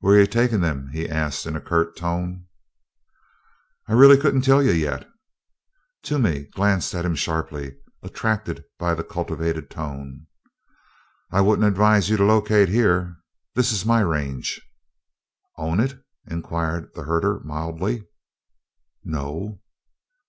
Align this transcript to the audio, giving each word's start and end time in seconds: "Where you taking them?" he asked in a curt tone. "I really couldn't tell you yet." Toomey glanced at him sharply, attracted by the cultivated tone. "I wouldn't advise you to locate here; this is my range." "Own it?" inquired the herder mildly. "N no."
"Where 0.00 0.18
you 0.18 0.26
taking 0.26 0.60
them?" 0.60 0.88
he 0.92 1.08
asked 1.08 1.46
in 1.46 1.54
a 1.54 1.60
curt 1.60 1.96
tone. 1.96 2.46
"I 3.86 3.92
really 3.92 4.16
couldn't 4.16 4.40
tell 4.42 4.60
you 4.60 4.72
yet." 4.72 5.08
Toomey 6.02 6.46
glanced 6.46 6.96
at 6.96 7.04
him 7.04 7.14
sharply, 7.14 7.76
attracted 8.02 8.64
by 8.80 8.94
the 8.96 9.04
cultivated 9.04 9.70
tone. 9.70 10.26
"I 11.30 11.42
wouldn't 11.42 11.68
advise 11.68 12.10
you 12.10 12.16
to 12.16 12.24
locate 12.24 12.68
here; 12.68 13.18
this 13.54 13.70
is 13.70 13.86
my 13.86 14.00
range." 14.00 14.60
"Own 15.56 15.78
it?" 15.78 15.96
inquired 16.26 16.90
the 16.96 17.04
herder 17.04 17.38
mildly. 17.44 17.98
"N 17.98 18.06
no." 19.04 19.60